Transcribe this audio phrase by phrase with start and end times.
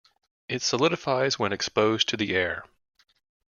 [0.49, 2.65] It solidifies when exposed to the air.